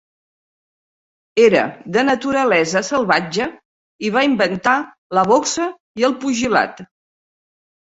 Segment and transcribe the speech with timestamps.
[1.43, 1.61] Era
[1.97, 3.47] de naturalesa salvatge
[4.09, 4.75] i va inventar
[5.21, 5.71] la boxa
[6.05, 6.85] i el pugilat.